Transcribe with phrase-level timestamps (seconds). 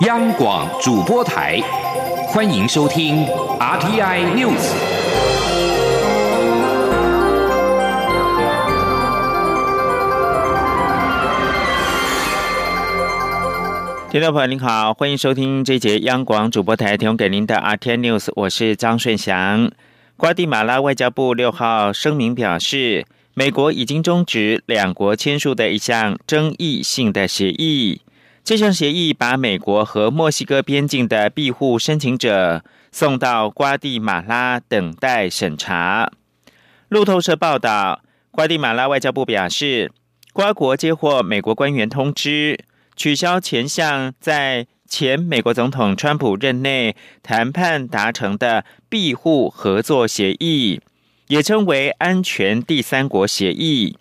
[0.00, 1.58] 央广主播台，
[2.28, 3.24] 欢迎收听
[3.58, 4.74] RTI News。
[14.10, 19.72] 听众朋友您好，欢迎收听这节央广主播台提供给您的 RTI News，我是张顺祥。
[20.18, 28.02] 瓜地马拉外交部六号声明表示，美国已经终止两国签署的一项争议性的协议。
[28.46, 32.62] 这项协议把美国和墨西哥边境的庇护申请者
[32.92, 36.12] 送到瓜地马拉等待审查。
[36.88, 39.90] 路透社报道，瓜地马拉外交部表示，
[40.32, 42.56] 瓜国接获美国官员通知，
[42.94, 46.94] 取消前项在前美国总统川普任内
[47.24, 50.80] 谈判达成的庇护合作协议，
[51.26, 53.98] 也称为安全第三国协议。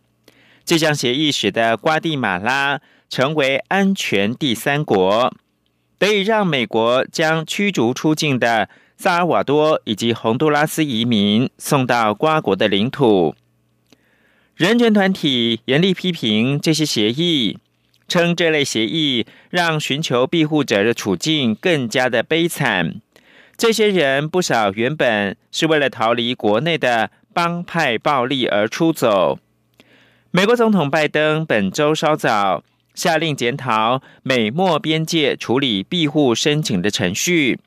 [0.64, 2.80] 这项协议使得瓜地马拉。
[3.10, 5.34] 成为安全第三国，
[5.98, 13.36] 得以让美国将驱逐出境的萨尔瓦多以及洪都拉斯移民送到瓜国的领土。
[14.56, 17.58] 人权团体严厉批评这些协议，
[18.08, 23.02] 称这类协议让寻求庇护者的处境更加的悲惨。
[23.58, 29.40] 这些人不少原本是为了逃离国内的帮派暴力而出走。
[30.32, 32.64] 美国总统拜登本周稍早。
[32.96, 37.60] 下令检讨美墨边界处理庇护申请的程序，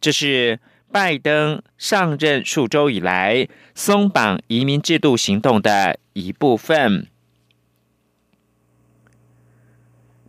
[0.00, 7.08] 这是拜登上任数周以来松绑移民制度行动的一部分。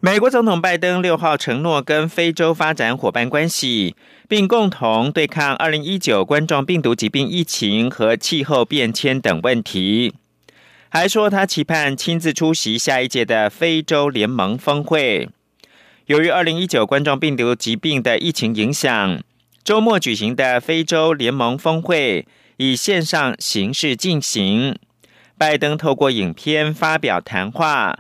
[0.02, 3.96] 美国总统拜登六号承诺跟非洲发展伙伴关系，
[4.30, 10.14] 并共同对抗二零一九冠状病毒疾病疫情和气候变迁等问题。
[10.92, 15.30] 还说他期盼亲自出席下一届的非洲联盟峰会。
[16.08, 19.22] 由于二零一九冠状病毒疾病的疫情影响，
[19.64, 24.76] 周末举行的非洲联盟峰会以线上形式进行。
[25.38, 28.00] 拜登透过影片发表谈话，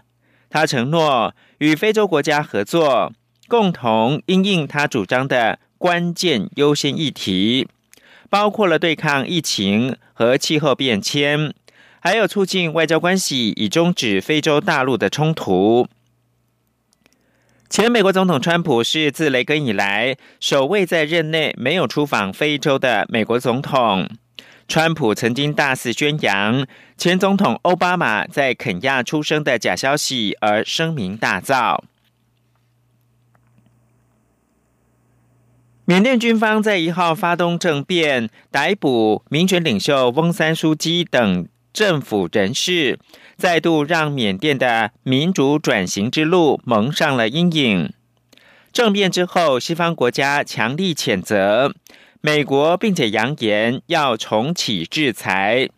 [0.49, 3.13] 他承诺与非洲国家合作，
[3.47, 7.67] 共同应应他主张的关键优先议题，
[8.31, 11.53] 包括了对抗疫情和气候变迁。
[11.99, 15.87] 还有促进外交关系，以终止非洲大陆的冲突。
[17.69, 24.09] 前美国总统川普是自雷根以来首位在任内没有出访非洲的美国总统。
[24.67, 26.65] 川普曾经大肆宣扬
[26.97, 31.79] 前总统奥巴马在肯亚出生的假消息，而声名大噪。
[35.85, 41.47] 缅甸军方在一号发动政变，逮捕民权领袖翁三书基等。
[41.71, 42.99] 政府人士
[43.37, 47.93] 再度让缅甸的民主转型之路蒙上了阴影。
[48.71, 51.73] 政变之后，西方国家强力谴责
[52.21, 55.69] 美国，并且扬言要重启制裁。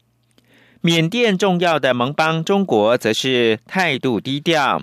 [0.81, 4.81] 缅甸重要的盟邦中国则是态度低调，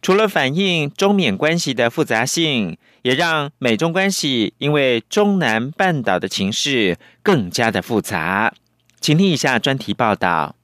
[0.00, 8.54] 除了反映中缅关系的复杂性，也让美中关系因为中南半岛的情势更加的复杂。
[9.00, 10.54] 请听以下专题报道。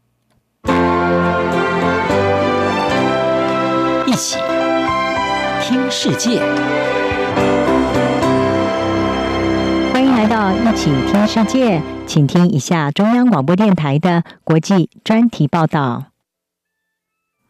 [4.07, 4.39] 一起
[5.63, 6.41] 听世界，
[9.93, 16.07] 欢迎来到一起听世界，请听一下中央广播电台的国际专题报道。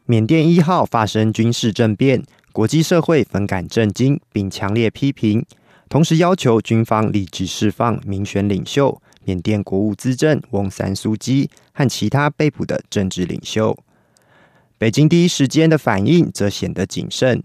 [0.06, 5.44] 缅甸一号发生军事政变，国际社会分感震惊，并强烈批评，
[5.88, 9.00] 同时要求军方立即释放民选领袖。
[9.24, 13.76] 缅甸国务资政翁三苏基和其他被捕的政治领袖，
[14.76, 17.42] 北京第一时间的反应则显得谨慎。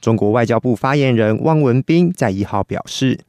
[0.00, 3.20] 中国外交部发言人汪文斌在一号表示，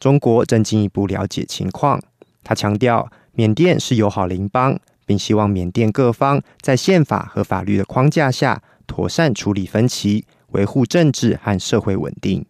[0.00, 2.00] 中国正进一步了解情况。
[2.42, 12.44] 他强调，缅甸是友好邻邦，并希望缅甸各方在宪法和法律的框架下妥善处理分歧，维护政治和社会稳定。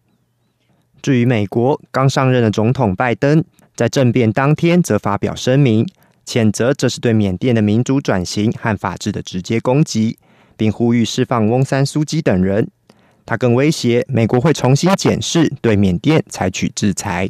[1.01, 3.43] 至于美国刚上任的总统拜登。
[3.75, 5.85] 在政变当天，则发表声明，
[6.25, 10.17] 谴责这是对缅甸的民主转型和法治的直接攻击，
[10.55, 12.69] 并呼吁释放翁山苏基等人。
[13.25, 17.29] 他更威胁，美国会重新检视对缅甸采取制裁。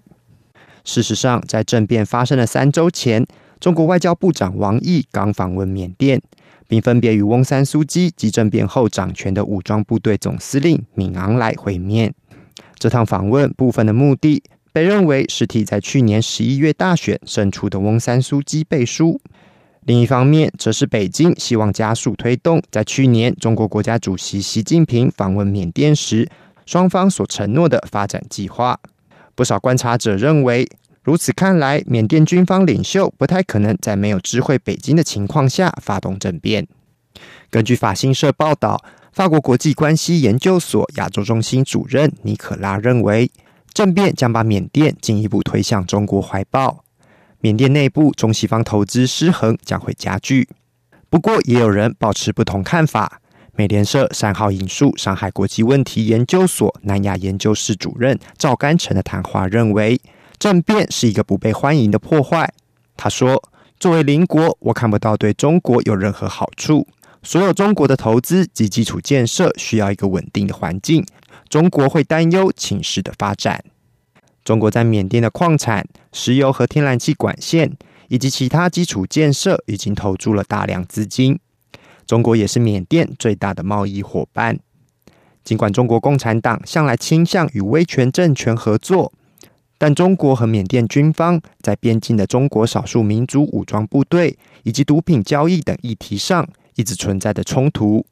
[0.83, 3.25] 事实上，在政变发生的三周前，
[3.59, 6.21] 中国外交部长王毅刚访问缅甸，
[6.67, 12.13] 并分别与翁山苏基及政变后掌权的武装部队总司令敏昂莱会面。
[12.77, 14.43] 这趟访问部分的目的。
[14.75, 19.21] 被认为是替在去年十一月大选胜出的翁山苏基背书。
[19.85, 26.27] 另一方面，则是北京希望加速推动在去年中国国家主席习近平访问缅甸时
[26.65, 28.77] 双方所承诺的发展计划。
[29.33, 30.67] 不少观察者认为，
[31.03, 36.67] 如此看来，缅甸军方领袖不太可能在没有知会北京的情况下发动政变。
[37.49, 38.83] 根据法新社报道，
[39.13, 43.31] 法国国际关系研究所亚洲中心主任尼可拉认为，
[43.75, 46.85] 政变将把缅甸进一步推向中国怀抱，
[47.41, 50.47] 缅甸内部中西方投资失衡将会加剧。
[51.09, 53.19] 不过，也有人保持不同看法。
[53.57, 59.99] 美联社三号引述上海国际问题研究所南亚研究室主任赵干成的谈话，认为
[60.39, 62.49] 政变是一个不被欢迎的破坏。
[62.95, 63.43] 他说
[63.77, 66.87] ：“作为邻国，我看不到对中国有任何好处。
[67.23, 71.03] 所有中国的投资及基础建设需要一个稳定的环境，
[71.49, 73.63] 中国会担忧情势的发展。
[74.43, 77.77] 中国在缅甸的矿产、石油和天然气管线
[78.09, 81.39] 以及其他基础建设已经投注了大量资金。”
[82.05, 84.59] 中国也是缅甸最大的贸易伙伴。
[85.43, 89.11] 尽管中国共产党向来倾向与威权政权合作，
[89.79, 98.05] 但中国和缅甸军方在边境的中国少数民族武装部队以及毒品交易等议题上一直存在的冲突。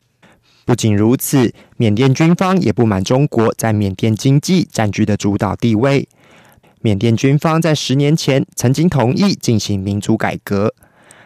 [0.66, 6.08] 不仅如此，缅甸军方也不满中国在缅甸经济占据的主导地位。
[6.82, 10.74] 缅甸军方在十年前曾经同意进行民主改革，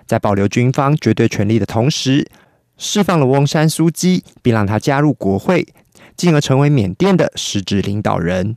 [0.06, 2.28] 在保留军方绝对权力的同时。
[2.80, 5.68] 释放了翁山苏基，并让他加入国会，
[6.16, 8.56] 进而成为缅甸的实质领导人。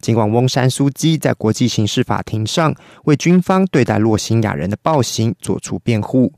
[0.00, 2.74] 尽管翁山苏基在国际刑事法庭上
[3.04, 6.32] 为军方对待洛辛亚人的暴行做出辩护，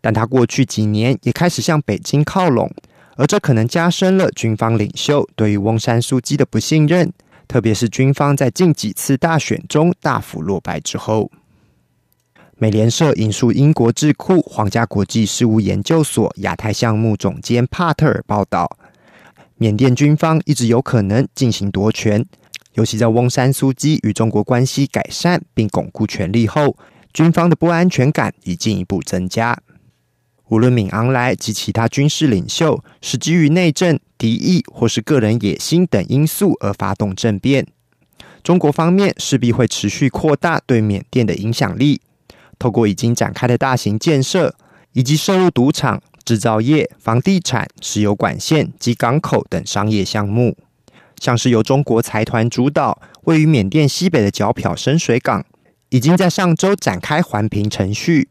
[0.00, 2.70] 但他过去几年也开始向北京靠拢，
[3.16, 7.12] 而这可能加深了军方领袖对于翁山苏姬的不信任，
[7.48, 11.30] 特别是军方在近几次大选中大幅落败之后。
[12.58, 18.78] 美联社引述英国智库皇家国际事务研究所亚太项目总监帕特尔报道，
[19.56, 22.24] 缅甸军方一直有可能进行夺权，
[22.72, 26.76] 尤其在翁山苏姬与中国关系改善并巩固权力后，
[27.12, 29.58] 军方的不安全感已进一步增加。
[30.48, 37.66] 无论敏昂莱及其他军事领袖是基于内政、敌意或是个人野心等因素而发动政变，
[38.44, 42.00] 中国方面势必会持续扩大对缅甸的影响力。
[42.58, 44.54] 透过已经展开的大型建设，
[44.92, 50.56] 以及涉入赌场、制造业、房地产、石油管线及港口等商业项目，
[51.20, 55.44] 像是由中国财团主导、位于缅甸西北的皎漂深水港，
[55.90, 58.28] 已经在上周展开环评程序。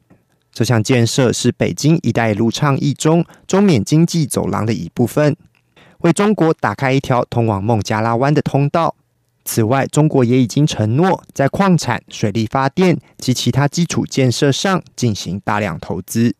[0.56, 5.36] 这项建设是北京“一带一路”倡议中中缅经济走廊的一部分，
[6.00, 8.96] 为中国打开一条通往孟加拉湾的通道。
[9.44, 16.34] 此外，中国也已经承诺在矿产、水力发电及其他基础建设上进行大量投资。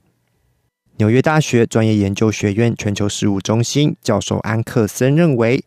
[0.96, 5.62] 纽约大学专业研究学院全球事务中心教授安克森认为，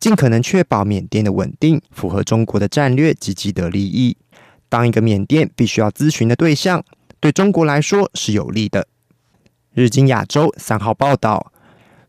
[0.00, 4.16] 尽可能确保缅甸的稳定，符合中国的战略及既得利益。
[4.68, 6.84] 当一个缅甸必须要咨询的对象，
[7.24, 8.86] 对中国来说是有利的。
[9.72, 11.50] 日经亚洲三号报道，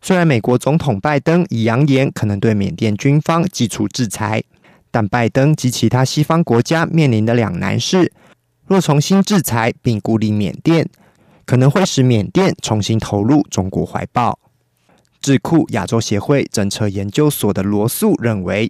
[0.02, 4.44] 虽然美国总统拜登已扬言可能对缅甸军方祭出制裁。
[4.92, 8.12] 但拜登及其他西方国家面临的两难是：
[8.68, 10.90] 若重新制裁并孤立缅甸，
[11.46, 14.38] 可能会使缅甸重新投入中国怀抱。
[15.22, 18.70] 智库亚洲协会政策研究所的罗素认为，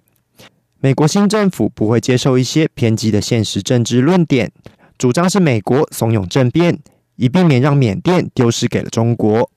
[0.79, 4.51] 美国新政府不会接受一些偏激的现实政治论点，
[4.97, 6.79] 主张是美国怂恿政变，
[7.15, 9.49] 以避免让缅甸丢失给了中国。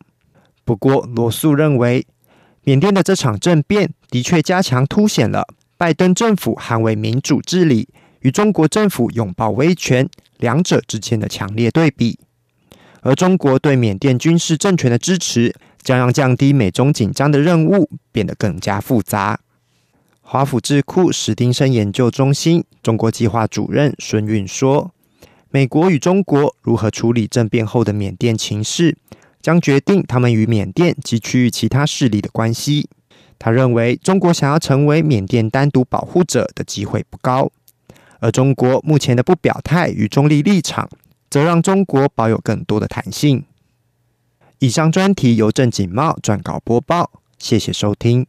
[0.64, 2.06] 不过，罗素认为，
[2.64, 5.46] 缅甸的这场政变的确加强凸显了。
[5.76, 7.88] 拜登政府捍卫民主治理，
[8.20, 12.18] 与中国政府拥抱威权，两者之间的强烈对比。
[13.00, 19.38] 而中国对缅甸军事政权的支持，将让降低美中紧张的任务变得更加复杂。
[20.20, 24.92] 华府智库史丁森研究中心中国计划主任孙运说
[25.50, 28.96] ：“美国与中国如何处理政变后的缅甸情势，
[29.40, 32.88] 将决定他们与缅甸及区域其他势力的关系。”
[33.40, 37.48] 他认为，中国想要成为缅甸单独保护者的机会不高，
[38.18, 40.90] 而中国目前的不表态与中立立场，
[41.30, 43.44] 则让中国保有更多的弹性。
[44.58, 48.26] 以上专题由郑锦茂撰稿播报，谢谢收听。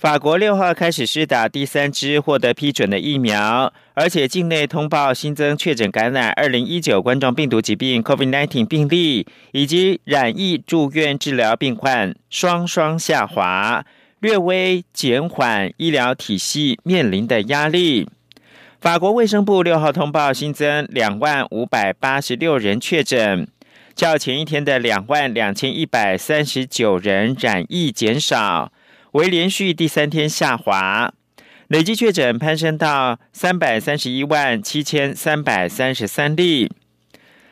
[0.00, 13.84] 法国六号开始施打第三支获得批准的疫苗，而且境内通报新增确诊感染二零一九冠状病毒疾病 （COVID-19） 病例，以及染疫住院治疗病患双双下滑，
[14.20, 18.08] 略微减缓医疗体系面临的压力。
[18.80, 23.46] 法国卫生部六号通报新增两万五百八十六人确诊。
[23.94, 28.72] 较前一天的两万两千一百三十九人染疫减少，
[29.12, 31.12] 为连续第三天下滑。
[31.68, 36.70] 累计确诊攀升到三百三十一万七千三百三十三例。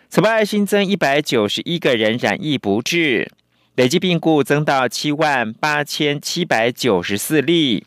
[0.08, 3.30] 此外，新增一百九十一个人染疫不治，
[3.76, 7.84] 累计病故增到七万八千七百九十四例，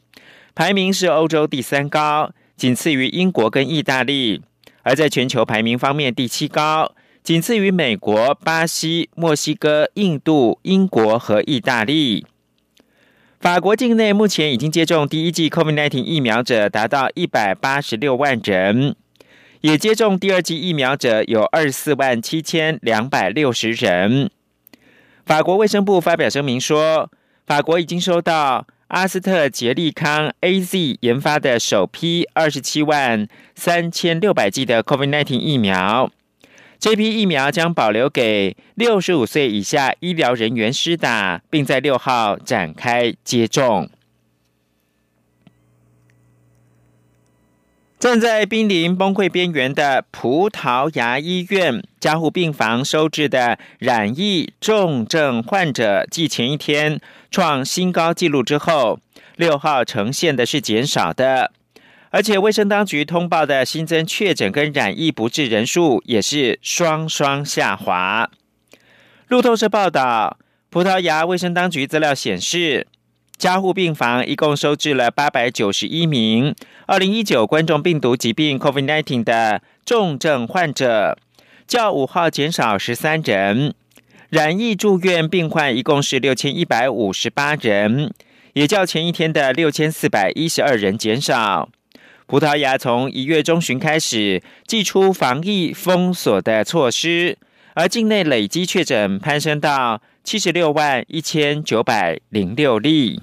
[0.56, 4.42] 排名是欧洲第三高，仅次于英国跟意大利。
[4.84, 12.26] 而在全球排名方面，第七高，仅次于美国、巴西、墨西哥、印度、英国和意大利。
[13.42, 18.96] 法国境内目前已经接种第一剂 COVID-19 疫苗者达到一百八十六万人，
[19.62, 24.30] 也接种第二剂疫苗者有二十四万七千两百六十人。
[25.26, 27.10] 法国卫生部发表声明说，
[27.48, 28.68] 法国已经收到。
[28.90, 36.12] 阿斯特捷利康 （A.Z.） 研发的首批二十七万三千六百剂的 COVID-19 疫苗，
[36.82, 43.88] 这批疫苗将保留给六十五岁以下医疗人员施打，并在六号展开接种。
[48.00, 59.00] 站在濒临崩溃边缘的葡萄牙医院加护病房收治的染疫重症患者，继前一天创新高纪录之后，
[59.36, 61.52] 六号呈现的是减少的，
[62.12, 68.30] 而且卫生当局通报的新增确诊跟染疫不治人数也是双双下滑。
[69.28, 70.38] 路透社报道，
[70.70, 72.88] 葡萄牙卫生当局资料显示。
[73.38, 76.54] 加护病房一共收治了八百九十一名
[76.86, 81.18] 二零一九冠状病毒疾病 （COVID-19） 的重症患者，
[81.66, 83.74] 较五号减少十三人。
[84.30, 88.14] 染疫住院病患一共是六千一百五十八人，
[88.54, 91.70] 也较前一天的六千四百一十二人减少。
[92.32, 97.38] 葡萄牙从一月中旬开始祭出防疫封锁的措施，
[97.74, 103.22] 而境内累积确诊攀升到七十六万一千九百零六例。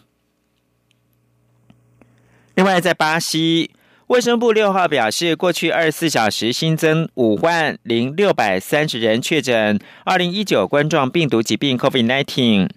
[2.54, 3.70] 另外，在巴西，
[4.08, 12.68] 卫生部六号表示，过去二十四小时新增五万零六百三十人确诊二零一九冠状病毒疾病 （COVID-19），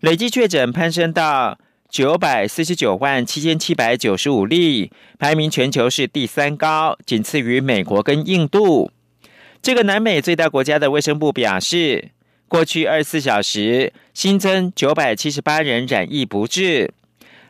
[0.00, 1.56] 累计确诊攀升到
[1.88, 8.90] 九百四十九万七千七百九十五例，排名全球是第三高，仅次于美国跟印度。
[9.62, 12.10] 这个南美最大国家的卫生部表示，
[12.46, 16.92] 过去二十四小时新增九百七十八人染疫不治。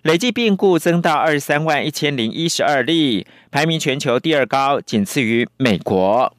[0.03, 6.33] 累计病故增到二十三万一千零一十二例，排名全球第二高，仅次于美国。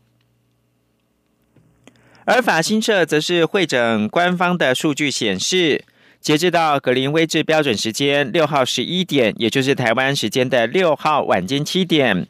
[2.24, 5.84] 而法新社则是会诊官方的数据显示，
[6.22, 12.28] 截至到格林威治标准时间六号十一点，也就是台湾时间的六号晚间七点，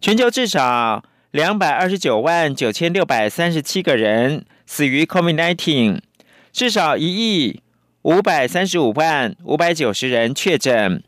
[0.00, 6.00] 全球至少两百二十九万九千六百三十七个人死于 COVID-19，
[6.52, 7.60] 至少一亿。
[8.02, 11.02] 五百三十五万五百九十人确诊，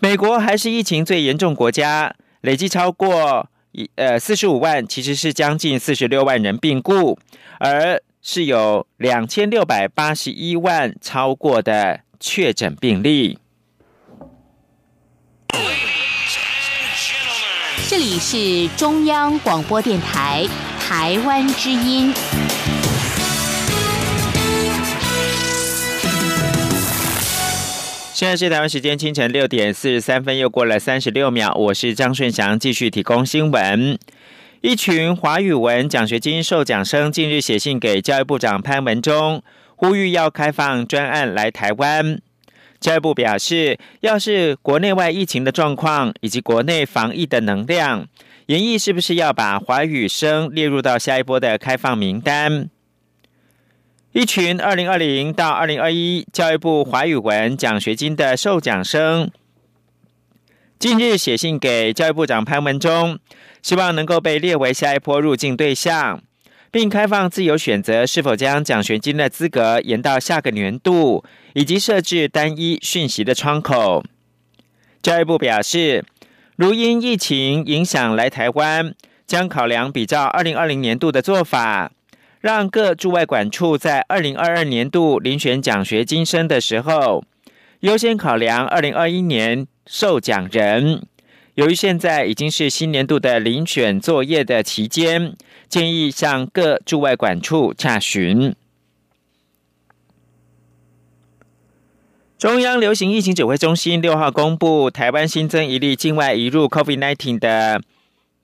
[0.00, 7.18] 美国还是疫情最严重国家，累计超过一呃四十五万，其实是将近四十六万人病故，
[7.58, 13.38] 而是有两千六百八十一万超过的确诊病例。
[17.88, 20.46] 这里是中央广播电台
[20.78, 22.14] 台湾之音。
[28.12, 31.54] 现在是台湾时间清晨六点四十三分，又过了三十六秒。
[31.54, 33.98] 我是张顺祥，继续提供新闻。
[34.62, 39.42] 一群华语文奖学金受奖生近日写信给教育部长潘文忠，
[39.74, 42.20] 呼吁要开放专案来台湾。
[42.78, 48.06] 教育部表示，要是国内外疫情的状况以及国内防疫的能量，
[48.46, 52.68] 研议是不是要把华语生列入到下一波的开放名单。
[54.12, 59.30] 一群二零二零到二零二一教育部华语文奖学金的受奖生，
[60.80, 63.18] 近日写信给教育部长潘文忠，
[63.60, 66.22] 希望能够被列为下一波入境对象，
[66.70, 71.22] 并开放自由选择是否将奖学金的资格延到下个年度，
[71.52, 74.02] 以及设置单一讯息的窗口。
[75.02, 76.02] 教育部表示，
[76.56, 78.94] 如因疫情影响来台湾，
[79.26, 81.92] 将考量比照二零二零年度的做法。
[82.40, 87.22] 让各驻外管处在二零二二年度遴选奖学金生的时候，
[87.80, 91.02] 优先考量二零二一年受奖人。
[91.54, 95.34] 由于现在已经是新年度的遴选作业的期间，
[95.68, 98.54] 建议向各驻外管处查询。
[102.38, 107.82] 中央流行疫情指挥中心六号公布，台湾新增一例境外移入 COVID-19 的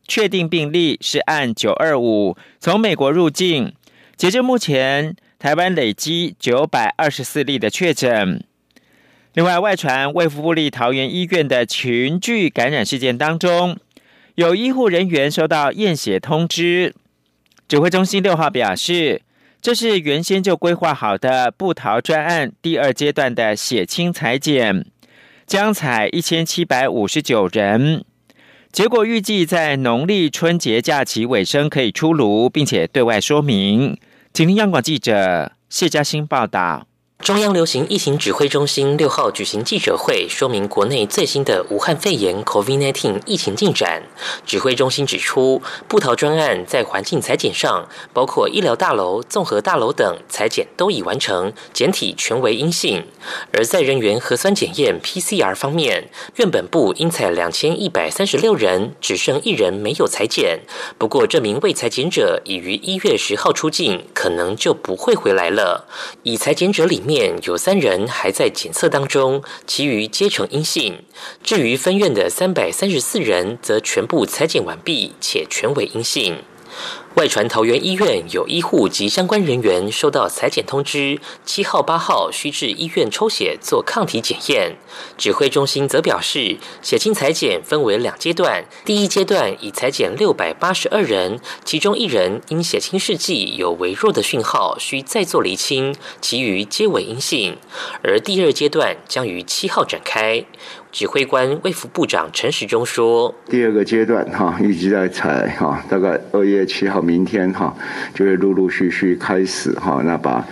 [0.08, 3.72] 确定病例，是按九二五从美国入境。
[4.16, 8.44] 截至目前，台湾累积九百二十四例的确诊。
[9.36, 13.76] 另外，外传卫福部立桃园医院的群聚感染事件当中，
[14.36, 16.94] 有医护人员收到验血通知。
[17.68, 19.20] 指挥中心六号表示，
[19.60, 24.86] 这是原先就规划好的布桃专案第二阶段的血清裁剪，
[25.46, 28.06] 将采一千七百五十九人，
[28.72, 33.98] 结果预计在农历春节假期尾声可以出炉，并且对外说明。
[34.32, 36.86] 请听央广记者谢嘉欣报道。
[37.20, 44.04] 中央流行疫情指挥中心六号举行记者会，说明国内最新的武汉肺炎 （COVID-19） 疫情进展。
[44.44, 53.04] 指挥中心指出，布桃专案在环境裁剪上，包括医疗大楼、综合大楼等裁剪都已完成，检体全为阴性。
[53.50, 60.60] 而在人员核酸检验 （PCR） 方面，院本部应采两千一百三十六人，只剩一人没有裁剪。
[60.96, 65.88] 不过，这名未裁剪者已于一月十号出境，可能就不会回来了。
[66.22, 67.02] 已裁剪者里。
[67.06, 71.04] 面有三人还在检测当中，其余皆呈阴性。
[71.42, 76.38] 至于分院的三百三十四人，则全部裁剪完毕，且全为阴性。
[77.16, 84.76] 外传桃园医院有医护及相关人员收到裁剪通知，七号、八号需至医院抽血做抗体检验。
[85.16, 97.56] 指挥中心则表示，血清裁剪分为两阶段，第一阶段已裁剪六百八十二人，其中一人因血清试剂有微弱的讯号，需再做厘清，其余皆为阴性。
[98.02, 100.44] 而第二阶段将于七号展开。
[100.96, 107.76] 指挥官卫副部长陈时中说：“第二个阶段哈，一直在采哈，大概二月七号明天哈，
[108.14, 110.42] 就会陆陆续续开始哈，那把。”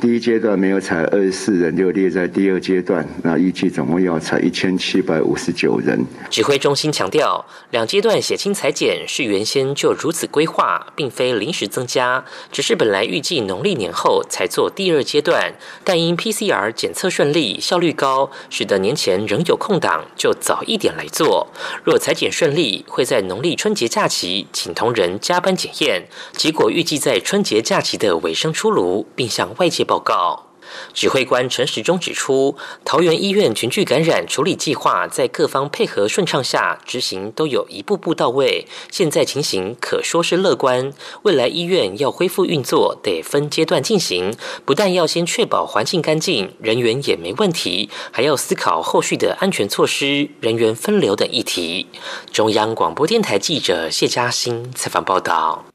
[0.00, 3.06] 第一阶段没有采二十四人，就列在第二阶段。
[3.22, 6.02] 那预计总共要采一千七百五十九人。
[6.30, 15.52] 指挥中心强调，两阶段血清裁剪是原先就如此规划，并非临时增加，只是本来预计农历年后才做第二阶段，
[15.84, 21.48] 但因 PCR 检测顺利、效率高，使得年前仍有空档，就早一点来做。
[21.84, 29.86] 若裁剪顺利，会在农历春节假期请同仁加班检验，结果预计在春节假期的尾声出炉，并向外界。
[29.90, 30.46] 报告。
[30.94, 38.66] 指挥官陈时中指出，桃园医院群聚感染处理计划在各方配合顺畅下执行，都有一步步到位。
[38.88, 40.92] 现在情形可说是乐观。
[41.22, 51.88] 未来医院要恢复运作，得分阶段进行，不但要先确保环境干净、人员也没问题，还要思考后续的安全措施、人员分流等议题。
[52.30, 55.69] 中央广播电台记者谢嘉欣采访报道。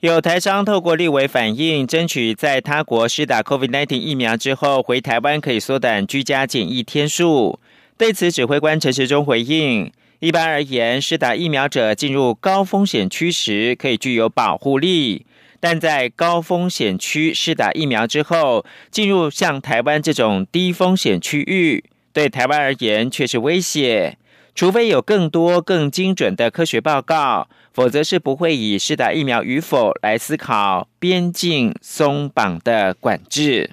[0.00, 7.60] 有台商透过立委反映，争取在他国施打 COVID-19 疫苗之后回台湾可以缩短居家检疫天数。
[7.98, 15.26] 对此，指挥官陈时中回应：一般而言，施打疫苗者进入高风险区时可以具有保护力，
[15.60, 21.84] 但在高风险区施打疫苗之后，进入像台湾这种低风险区域，
[22.14, 24.16] 对台湾而言却是威胁。
[24.52, 33.70] 除非有更多更精准的科学报告，否则是不会以施打疫苗与否来思考边境松绑的管制。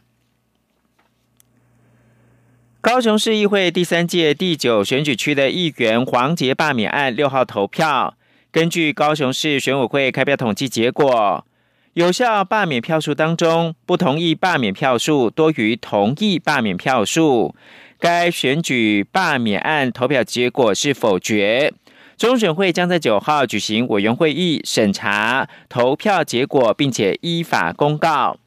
[2.79, 8.15] 高雄市议会第三届第九选举区的议员黄杰罢免案六号投票，
[8.51, 11.45] 根据高雄市选委会开票统计结果，
[11.93, 17.53] 有效罢免票数当中，不同意罢免票数多于同意罢免票数。
[17.99, 21.73] 该选举罢免案投票结果是否决，
[22.17, 28.37] 中选会将在九号举行委员会议审查投票结果，并且依法公告。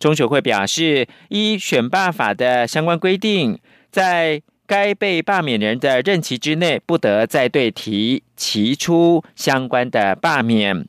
[0.00, 3.60] 中选会表示，依选罢法的相关规定，
[3.92, 10.84] 在该被罢免人的任期之内，不得再对提提出相关的罢免。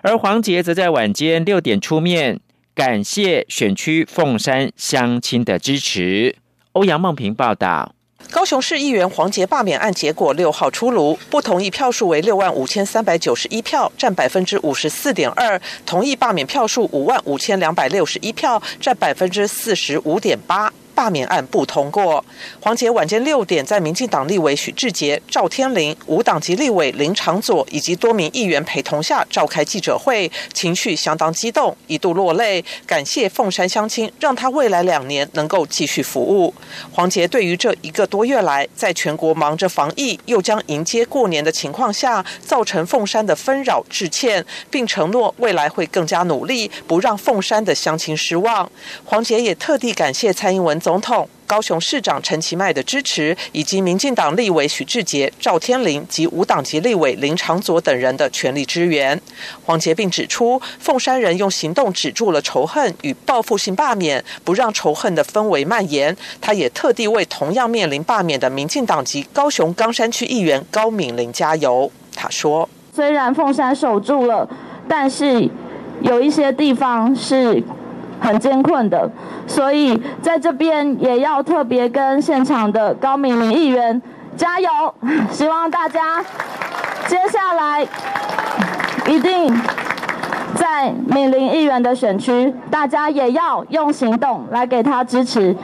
[0.00, 2.40] 而黄杰则在晚间六点出面，
[2.74, 6.36] 感谢选区凤山乡亲的支持。
[6.72, 7.94] 欧阳梦平报道：
[8.30, 20.72] 高雄市议员黄杰罢免案结果六号出炉，不同意票数为六万五千三百九十一票，占百分之五十四点二；同意罢免票数五万五千两百六十一票，占百分之四十五点八。
[20.94, 22.24] 罢免案不通过。
[22.60, 36.52] 黄杰晚间六点在民进党立委许志杰、赵天麟、无党籍立委林长佐以及多名议员陪同下召开记者会，情绪相当激动，一度落泪，感谢凤山乡亲，让他未来两年能够继续服务。
[36.92, 48.70] 黄杰对于这一个多月来，在全国忙着防疫，又将迎接过年的情况下，造成凤山的纷扰致歉，并承诺未来会更加努力，不让凤山的乡亲失望。
[49.04, 50.81] 黄杰也特地感谢蔡英文。
[50.82, 51.26] 总统。
[51.44, 59.20] 高雄市长陈其迈的支持，以及民进党立委许志杰、赵天麟及无党籍立委林长佐等人的全力支援。
[59.66, 66.16] 黄杰并指出，凤山人用行动止住了仇恨与报复性罢免，不让仇恨的氛围蔓延。
[66.40, 71.92] 他也特地为同样面临罢免的民进党籍高雄冈山区议员高敏玲加油。
[72.16, 72.66] 他说
[72.96, 74.48] ：“虽然凤山守住了，
[74.88, 75.46] 但是
[76.00, 77.62] 有一些地方是。”
[78.22, 79.10] 很艰困的，
[79.46, 84.00] 所以在这边也要特别跟现场的高敏玲议员
[84.36, 84.70] 加油，
[85.30, 86.24] 希望大家
[87.08, 87.86] 接下来
[89.08, 89.52] 一定
[90.54, 95.54] 在敏玲议员的选区，大家也要用行动来给他支持，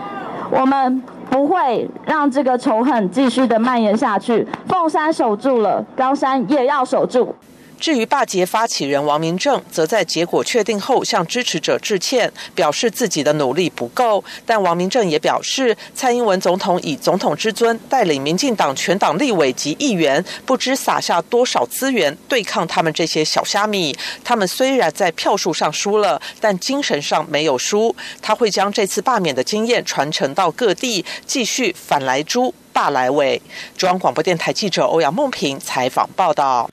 [0.51, 4.47] 我们不会让这个仇恨继续的蔓延下去。
[4.67, 7.35] 凤山守住了，高山也要守住。
[7.81, 14.23] 至于罢捷发起人王明正，则在结果确定后向支持者致歉，表示自己的努力不够。
[14.45, 23.97] 但王明正也表示，蔡英文总统以总统之尊带领民进党全党立委及议员，不知撒下多少资源对抗他们这些小虾米。
[24.25, 27.95] 他们虽然在票数上输了，但精神上没有输。
[28.21, 33.41] 他会将这次罢免的经验传承到各地，继续反来猪罢来尾。
[33.77, 36.69] 中央广播电台记者欧阳梦平采访报道。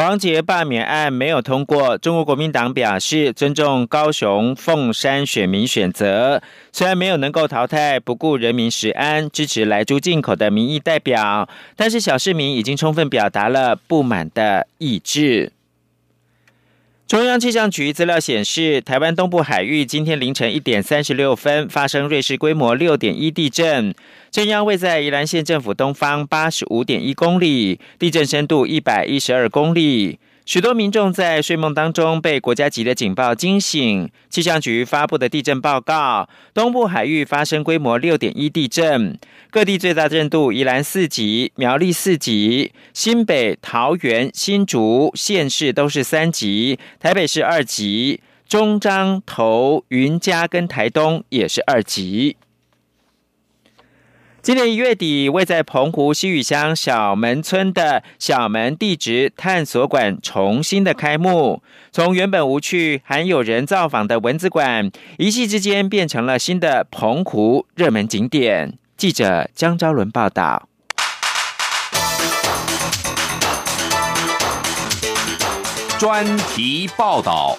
[0.00, 15.50] 黄杰罢免案没有通过，中国国民党表示尊重高雄凤山选民选择，虽然没有能够淘汰不顾人民食安、支持来猪进口的民意代表，但是小市民已经充分表达了不满的意志。
[17.08, 23.94] 中央气象局资料显示，台湾东部海域今天凌晨一点三十六分发生瑞士规模六点一地震，
[24.30, 30.18] 震央位在宜兰县政府东方八十五点一公里，地震深度一百一十二公里。
[30.48, 34.10] 许多民众在睡梦当中被国家级的警报惊醒。
[34.30, 39.18] 气象局发布的地震报告，东部海域发生规模六点一地震，
[39.50, 52.38] 各地最大震度宜兰四级、苗栗四级，新北、桃园、新竹县市都是三级，台北市二级，中彰投、云嘉跟台东也是二级。
[54.48, 68.78] 今年一月底，位在澎湖西屿乡小门村的小门地质探索馆重新的开幕，从原本无趣、罕有人造访的文字馆，一夕之间变成了新的澎湖热门景点。
[68.96, 70.66] 记者江昭伦报道。
[75.98, 77.58] 专题报道。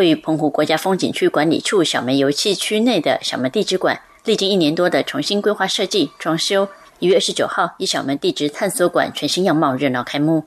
[0.00, 6.68] 位于澎湖国家风景区管理处小门游憩区内的小门地质馆，历经一年多的重新规划设计、装修，
[7.00, 10.44] 一月二十九号以小门地质探索馆全新样貌热闹开幕。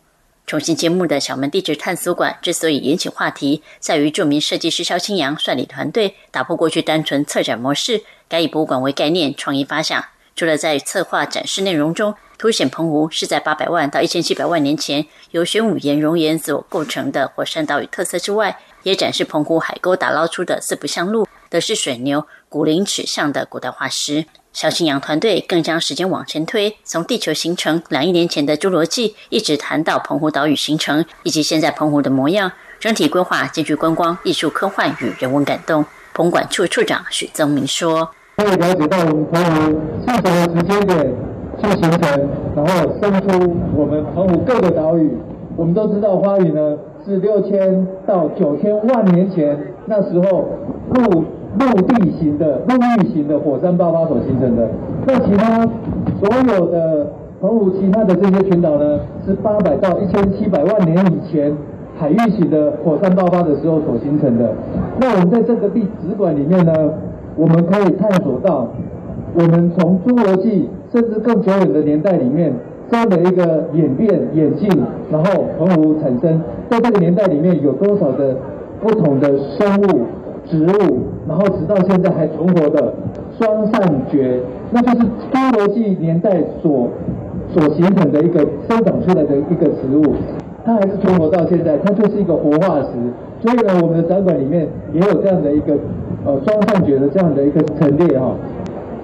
[0.48, 10.04] 重新揭幕的小门地质探索馆之所以引起话题，在于著名设计师肖清扬率领团队打破过去单纯策展模式，改以博物馆为概念，创意发想。
[10.36, 24.26] 除了在策划展示内容中凸显澎湖是在八百万到一千七百万年前由玄武岩熔岩所构成的火山岛屿特色之外，也展示澎湖海沟打捞出的四不像鹿、德式水牛、古灵齿象的古代化石。
[24.52, 32.52] 小青阳团队更将时间往前推，从地球形成两亿年前的侏罗纪，一直谈到澎湖岛屿形成以及现在澎湖的模样。
[32.80, 35.84] 整体规划兼具观光、艺术、科幻与人文感动。
[36.14, 41.16] 澎管处处长许增明说：“可以了解到我们澎湖是什么时间点
[41.60, 45.10] 去形成，然后生出我们澎湖各个岛屿。
[45.56, 50.46] 我们都知道花屿呢。”是六千到九千万年前，那时候
[50.94, 51.24] 陆
[51.60, 54.70] 陆地型的陆域型的火山爆发所形成的。
[55.06, 55.66] 那其他
[56.22, 57.08] 所有的
[57.42, 61.54] 澎湖其他的这些群岛呢，是八百到一千七百万年以前
[61.98, 64.54] 海域型的火山爆发的时候所形成的。
[65.00, 66.74] 那我们在这个地质馆里面呢，
[67.36, 68.68] 我们可以探索到，
[69.34, 72.54] 我们从侏罗纪甚至更久远的年代里面。
[72.90, 74.70] 这样的一个演变、演进，
[75.12, 78.36] 然后澎湖产生，在这个年代里面有多少的
[78.82, 80.02] 不同的生物、
[80.46, 82.94] 植物，然后直到现在还存活的
[83.40, 84.42] 双扇蕨，
[84.72, 86.90] 那就是侏罗纪年代所
[87.52, 90.14] 所形成的一个生长出来的一个植物，
[90.66, 92.90] 它还是存活到现在，它就是一个活化石。
[93.42, 95.74] 所以呢，我们的展馆里面也有这样的一个
[96.26, 98.36] 呃双扇蕨的这样的一个陈列哈。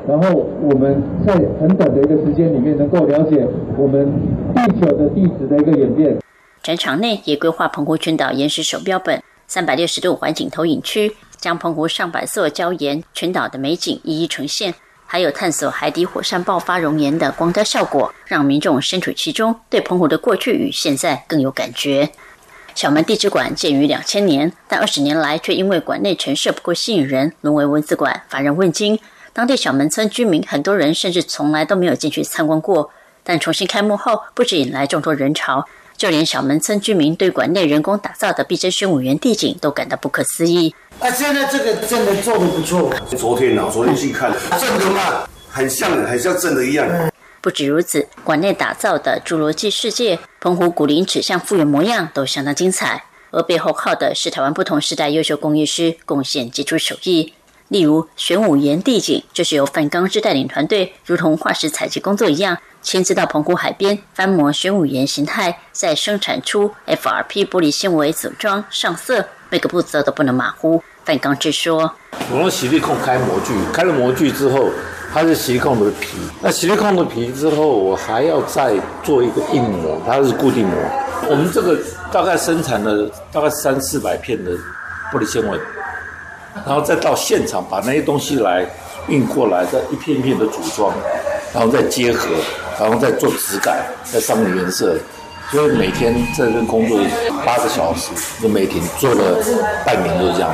[0.08, 3.46] 然后我们在很短的一个时间里面，能够了解
[3.78, 4.12] 我们
[4.56, 6.18] 地球的地质的一个演变。
[6.64, 14.74] 展场内也规划澎湖群岛岩石手标本、三百六十度环景投影区，将澎湖上百座礁岩群岛的美景一一呈现，
[15.06, 22.10] 还有探索海底火山爆发熔岩的光雕效果，让民众身处其中，对澎湖的过去与现在更有感觉。
[22.76, 29.00] 小门地质馆建于两千年，但二十年来却因为馆内陈设不够吸引人，沦为文字馆，乏人问津。
[29.40, 32.92] 当地小门村居民很多人甚至从来都没有进去参观过。
[33.24, 40.76] 但重新开幕后，不止引来众多人潮，就连小门村居民对馆内人工打造的碧真宣武园地景都感到不可思议。
[41.00, 42.94] 啊，现在这个真的做的不错。
[43.18, 45.26] 昨天呢，昨天去看，真的吗？
[45.50, 46.86] 很像，很像真的一样。
[47.40, 57.36] 不止如此，馆内打造的侏罗纪世界、澎湖古林指向复原模样都相当精彩，而背后靠的是台湾不同时代优秀工艺师贡献杰出手艺。
[57.70, 70.84] 例如玄武岩地景，就是由范刚之带领团队，如同化石采集工作一样，亲自到澎湖海边翻模玄武岩形态，再生产出 FRP 玻璃纤维组装上色，每个步骤都不能马虎。
[71.06, 71.92] 范刚之说
[72.30, 74.70] ：“我用洗力控开模具，开了模具之后。”
[75.12, 80.78] 它是锡控的皮，那洗力控的皮之后，我还要再做一个硬膜，它是固定膜。
[81.28, 81.76] 我们这个
[82.12, 84.52] 大概生产了大概三四百片的
[85.12, 85.60] 玻璃纤维，
[86.66, 88.66] 然后再到现场把那些东西来
[89.08, 90.94] 运过来，再一片片的组装，
[91.54, 92.30] 然后再结合，
[92.80, 94.98] 然后再做质感，再上面颜色。
[95.52, 97.00] 所以每天在这工作
[97.44, 99.44] 八个小时，就每天做了
[99.84, 100.54] 半年，都这样。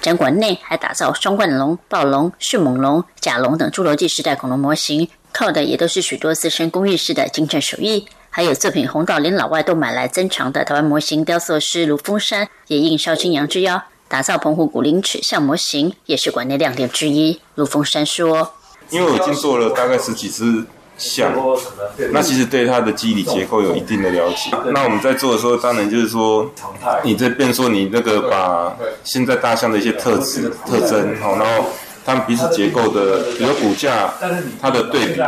[0.00, 8.06] 展馆内还打造双冠龙、暴龙、迅猛龙、甲龙等侏罗纪时代恐龙模型，靠的也都是许多资深工艺师的精湛手艺。
[8.30, 17.40] 还有作品红到连老外都买来珍藏的台湾模型雕塑师卢峰山，也应萧清扬之邀打造澎湖古灵齿像模型，也是馆内亮点之一。
[17.54, 18.52] 陆峰山说
[18.92, 20.64] ：“因为我已经做了大概十几只。”
[20.98, 21.32] 像，
[22.10, 24.54] 那其实对它的机理结构有一定的了解。
[24.74, 26.48] 那我们在做的时候，当然就是说，
[27.02, 31.70] 你这边说你那个把现在大象的一些特质、特征，好，然后
[32.04, 34.12] 它们彼此结构的，比如骨架
[34.60, 35.20] 它的对比，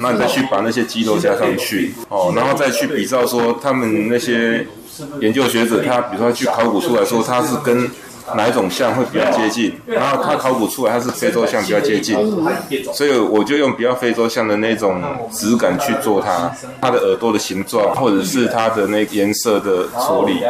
[0.00, 4.66] 那你再去把那些肌肉加上去，哦，然后再去比照说他们那些
[5.20, 7.88] 研究学者，他比如说去考古出来说它是跟。
[8.36, 9.72] 哪一种像会比较接近？
[9.86, 12.16] 然后它考古出来，它是非洲象比较接近，
[12.92, 20.42] 所以我就用比较非洲象的那种质感去做它，它的耳朵的形状，或者是它的那颜色的处理。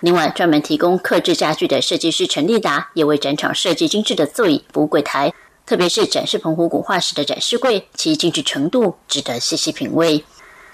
[0.00, 5.32] 另外，专门提供刻制家具的设计师陈立达，也为展场设计精致的座椅、服务柜台，
[5.64, 10.24] 特别是展示澎湖古化石的展示柜，其精致程度值得细细品味。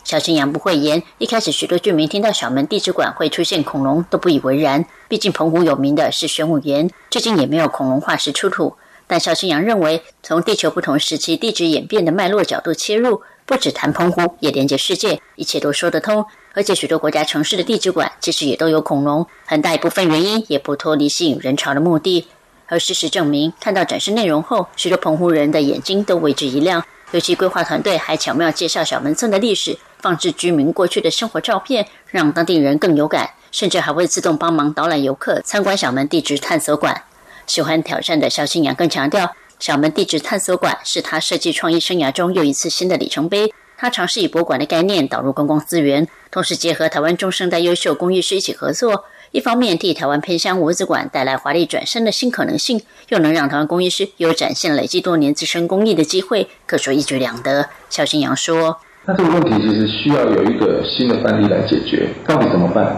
[0.09, 8.75] 小青阳不讳言，一开始许多居民听到小门地质馆会出现恐龙都不以为然，毕竟澎湖有名的是玄武岩，至今也没有恐龙化石出土。
[9.07, 16.25] 但小青阳认为，从地球不同时期地质演变的脉络角度切入，不只谈澎湖，也连接世界，一切都说得通。
[16.55, 22.27] 而且许多国家城市的地质馆其实也都有恐龙，很大一部分原因也不脱离吸引人潮的目的。
[22.69, 26.83] 而事实证明，看到展示内容后，许多澎湖人的眼睛都为之一亮。
[27.11, 29.79] 尤其规划团队还巧妙介绍小门村的历史。
[30.01, 37.03] 放置居民过去的生活照片，让当地人更有感，甚至还会自动帮忙导览游客参观小门地质探索馆。
[37.47, 43.53] 喜欢挑战的肖新阳更强调，小门地质探索馆是他设计创意生涯中又一次新的里程碑。
[43.77, 57.69] 他尝试以博物馆的概念导入公共资源，同时结合台湾中生代优秀工艺师一起合作，一方面替台湾偏乡文字馆带来华丽转身的新可能性，又能让台湾工艺师有展现累积多年自身工艺的机会，可说一举两得。
[57.89, 58.81] 肖新阳说。
[59.09, 62.95] 那这个问题其实需要有一个新的范例来解决，到底怎么办？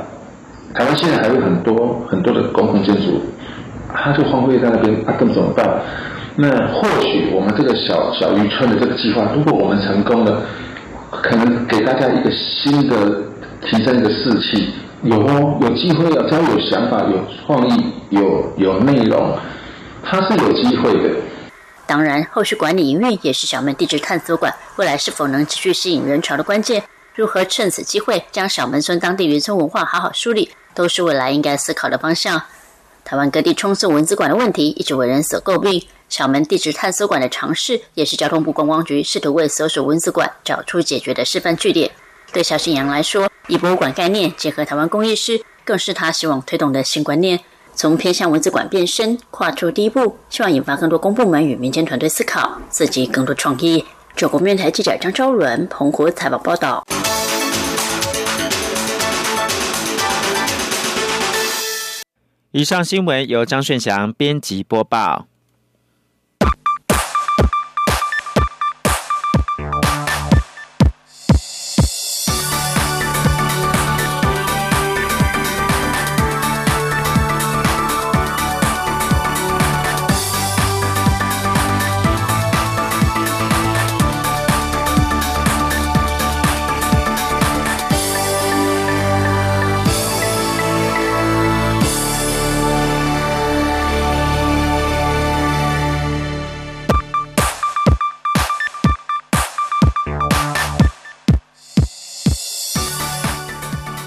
[0.75, 3.23] 台湾现在还有很多很多的公共建筑，
[3.95, 5.65] 它就荒废在那边，啊，更怎么办？
[6.35, 10.43] 那或许我们这个小小渔村的这个计划，如果我们成功了，
[11.13, 12.97] 可能给大家一个新的
[13.65, 14.69] 提升的士气，
[15.05, 19.33] 有哦，有机会哦，只要有想法、有创意、有有内容，
[20.03, 21.11] 它是有机会的。
[21.91, 26.85] 当然，后续管理营运也是小门地质探索馆未来是否能持续吸引人潮的关键。
[27.17, 32.41] 如何趁此机会将小门村当地渔村文化好好梳理，都是未来应该思考的方向。
[33.05, 41.91] 台湾各地冲刺文字馆的问题一直为人所诟病，小门地质探索馆的尝试也是交通部观光局试图为所属文字馆找出解决的示范据点。
[42.33, 47.41] 对小新阳来说，以博物馆概念结合台湾工艺师，更是他希望推动的新观念。
[47.75, 53.85] 从偏向文字馆变身，跨出第一步，希望引发更多公部门与民间团队思考，刺激更多创意。
[54.15, 56.85] 中国面台记者张昭伦澎湖采访报道。
[62.53, 65.30] 以上新闻由张炫翔编辑播报。